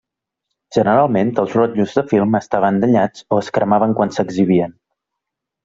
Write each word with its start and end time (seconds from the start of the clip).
Generalment 0.77 1.29
els 1.43 1.53
rotllos 1.57 1.93
de 1.99 2.03
film 2.13 2.39
estaven 2.41 2.81
danyats 2.85 3.29
o 3.37 3.41
es 3.45 3.55
cremaven 3.59 3.95
quan 4.01 4.17
s'exhibien. 4.19 4.75